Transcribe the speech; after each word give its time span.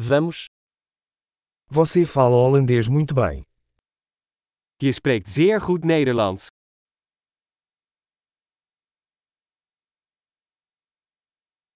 Vamos. 0.00 0.46
Você 1.66 2.06
fala 2.06 2.36
holandês 2.36 2.88
muito 2.88 3.12
bem. 3.12 3.42
Je 4.80 4.92
spreekt 4.92 5.28
zeer 5.28 5.60
goed 5.60 5.84
Nederlands. 5.84 6.46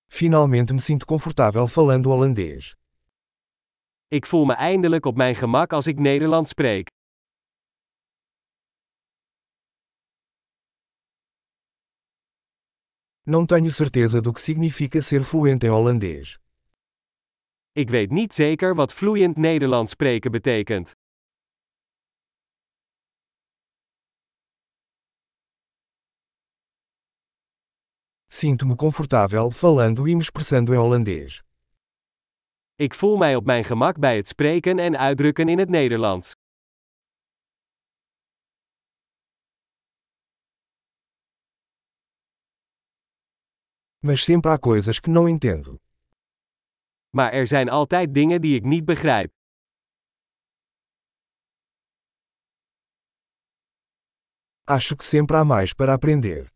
Finalmente 0.08 0.72
me 0.72 0.80
sinto 0.80 1.04
confortável 1.04 1.66
falando 1.66 2.10
holandês. 2.10 2.74
Ik 4.08 4.26
voel 4.26 4.44
me 4.44 4.54
eindelijk 4.54 5.06
op 5.06 5.16
mijn 5.16 5.34
gemak 5.34 5.72
als 5.72 5.86
ik 5.86 5.98
Nederlands 5.98 6.50
spreek. 6.50 6.86
Não 13.26 13.46
tenho 13.46 13.72
certeza 13.72 14.20
do 14.20 14.32
que 14.32 14.40
significa 14.40 15.02
ser 15.02 15.24
fluente 15.24 15.66
em 15.66 15.70
holandês. 15.70 16.38
Ik 17.74 17.90
weet 17.90 18.10
niet 18.10 18.34
zeker 18.34 18.74
wat 18.74 18.92
vloeiend 18.92 19.36
Nederlands 19.36 19.90
spreken 19.90 20.30
betekent. 20.30 20.96
Sinto-me 28.26 28.76
confortável 28.76 29.50
falando 29.50 30.06
e 30.06 30.14
me 30.14 30.20
expressando 30.20 30.72
em 30.72 30.78
holandês. 30.78 31.42
Ik 32.74 32.94
voel 32.94 33.16
mij 33.16 33.36
op 33.36 33.44
mijn 33.44 33.64
gemak 33.64 33.98
bij 33.98 34.16
het 34.16 34.28
spreken 34.28 34.78
en 34.78 34.98
uitdrukken 34.98 35.48
in 35.48 35.58
het 35.58 35.68
Nederlands. 35.68 36.32
Mas 43.98 44.24
sempre 44.24 44.50
há 44.50 44.58
coisas 44.58 45.00
que 45.00 45.10
não 45.10 45.28
entendo. 45.28 45.80
Maar 47.16 47.32
er 47.32 47.46
zijn 47.46 47.68
altijd 47.68 48.14
dingen 48.14 48.40
die 48.40 48.54
ik 48.54 48.64
niet 48.64 48.84
begrijp. 48.84 49.30
Acho 54.64 54.96
que 54.96 55.04
sempre 55.04 55.36
há 55.36 55.44
mais 55.44 55.74
para 55.74 55.92
aprender. 55.92 56.50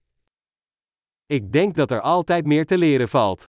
Ik 1.27 1.53
denk 1.53 1.77
dat 1.77 1.91
er 1.91 2.01
altijd 2.01 2.47
meer 2.47 2.67
te 2.67 2.79
leren 2.79 3.09
valt. 3.09 3.45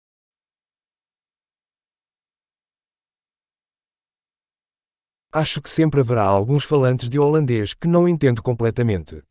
Acho 5.30 5.60
que 5.60 5.70
sempre 5.70 6.00
haverá 6.00 6.26
alguns 6.26 6.64
falantes 6.64 7.08
de 7.08 7.18
holandês 7.18 7.74
que 7.74 7.88
não 7.88 8.08
entendo 8.08 8.42
completamente. 8.42 9.24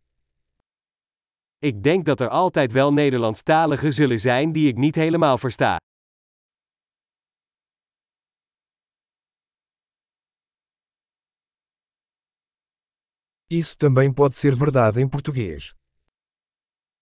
Ik 1.59 1.83
denk 1.83 2.05
dat 2.05 2.19
er 2.19 2.29
altijd 2.29 2.71
wel 2.71 2.93
Nederlandstaligen 2.93 3.93
zullen 3.93 4.19
zijn 4.19 4.51
die 4.51 4.67
ik 4.67 4.77
niet 4.77 4.95
helemaal 4.95 5.37
versta. 5.37 5.79
Isso 13.49 13.77
também 13.77 14.11
pode 14.11 14.35
ser 14.37 14.55
verdade 14.55 14.99
em 14.99 15.07
português. 15.07 15.73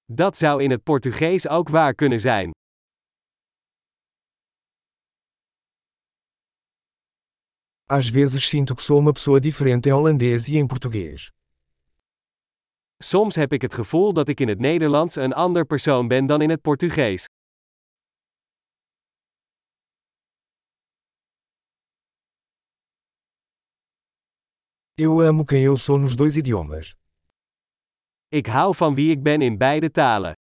Dat 0.09 0.37
zou 0.37 0.61
in 0.61 0.71
het 0.71 0.83
Portugees 0.83 1.47
ook 1.47 1.69
waar 1.69 1.93
kunnen 1.95 2.19
zijn. 2.19 2.51
Às 7.85 8.09
vezes 8.09 8.49
sinto 8.49 8.75
que 8.75 8.83
sou 8.83 8.99
uma 8.99 9.13
pessoa 9.13 9.39
diferente 9.39 9.87
em 9.89 9.93
holandês 9.93 10.47
e 10.47 10.57
em 10.57 10.67
português. 10.67 11.31
Soms 12.97 13.35
heb 13.35 13.53
ik 13.53 13.61
het 13.61 13.73
gevoel 13.73 14.13
dat 14.13 14.27
ik 14.27 14.39
in 14.39 14.47
het 14.47 14.59
Nederlands 14.59 15.15
een 15.15 15.33
ander 15.33 15.65
persoon 15.65 16.07
ben 16.07 16.25
dan 16.25 16.41
in 16.41 16.49
het 16.49 16.61
Portugees. 16.61 17.27
Eu 24.95 25.21
amo 25.21 25.43
quem 25.43 25.63
eu 25.63 25.75
sou 25.75 25.97
nos 25.97 26.15
dois 26.15 26.37
idiomas. 26.37 26.95
Ik 28.29 28.45
hou 28.47 28.75
van 28.75 28.93
wie 28.95 29.11
ik 29.11 29.23
ben 29.23 29.41
in 29.41 29.57
beide 29.57 29.91
talen. 29.91 30.33